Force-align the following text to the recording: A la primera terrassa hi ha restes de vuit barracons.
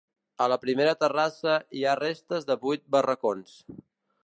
A 0.45 0.45
la 0.51 0.55
primera 0.63 0.93
terrassa 1.03 1.59
hi 1.81 1.85
ha 1.91 1.95
restes 2.01 2.49
de 2.49 2.59
vuit 2.65 2.85
barracons. 2.97 3.57